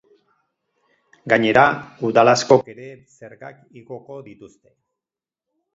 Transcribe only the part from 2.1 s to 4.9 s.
askok ere zergak igoko dituzte.